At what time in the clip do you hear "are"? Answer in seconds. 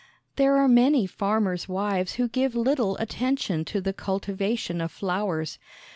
0.57-0.67